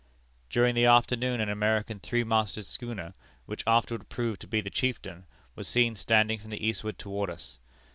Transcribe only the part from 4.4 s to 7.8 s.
to be the Chieftain, was seen standing from the eastward toward us.